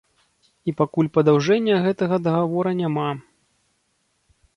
І 0.71 0.73
пакуль 0.79 1.09
падаўжэння 1.17 1.75
гэтага 1.85 2.15
дагавора 2.29 2.71
няма. 2.81 3.13